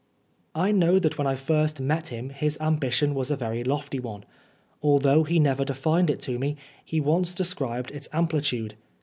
[0.65, 4.25] "I know that when I first met him his ambition was a very lofty one.
[4.81, 8.73] Although he never defined it to me, he once described its amplitude.